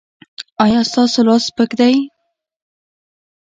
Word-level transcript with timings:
ایا 0.63 0.81
ستاسو 0.91 1.19
لاس 1.27 1.43
سپک 1.47 1.71
دی؟ 1.79 1.95